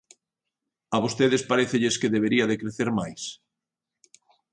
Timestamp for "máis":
2.99-3.21